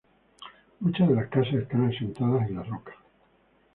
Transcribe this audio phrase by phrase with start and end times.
[0.79, 2.93] Muchas de las casas están asentadas en la roca.